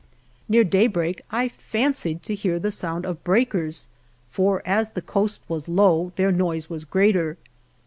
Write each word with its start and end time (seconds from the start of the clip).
Near 0.49 0.63
daybreak 0.63 1.21
I 1.29 1.47
fancied 1.47 2.23
to 2.23 2.33
hear 2.33 2.57
the 2.57 2.71
sound 2.71 3.05
of 3.05 3.23
breakers, 3.23 3.87
for 4.31 4.63
as 4.65 4.89
the 4.89 5.01
coast 5.03 5.41
was 5.47 5.67
low, 5.67 6.11
their 6.15 6.31
noise 6.31 6.71
was 6.71 6.85
greater. 6.85 7.37